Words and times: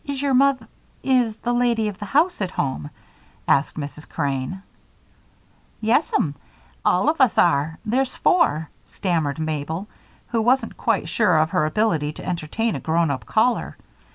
"Is 0.03 0.19
your 0.19 0.33
moth 0.33 0.63
Is 1.03 1.37
the 1.37 1.53
lady 1.53 1.87
of 1.87 1.99
the 1.99 2.05
house 2.05 2.41
at 2.41 2.49
home?" 2.49 2.89
asked 3.47 3.77
Mrs. 3.77 4.09
Crane. 4.09 4.63
"Yes'm, 5.79 6.33
all 6.83 7.07
of 7.07 7.21
us 7.21 7.37
are 7.37 7.77
there's 7.85 8.15
four," 8.15 8.71
stammered 8.87 9.37
Mabel, 9.37 9.87
who 10.29 10.41
wasn't 10.41 10.75
quite 10.75 11.07
sure 11.07 11.37
of 11.37 11.51
her 11.51 11.67
ability 11.67 12.13
to 12.13 12.25
entertain 12.27 12.75
a 12.75 12.79
grown 12.79 13.11
up 13.11 13.27
caller. 13.27 13.77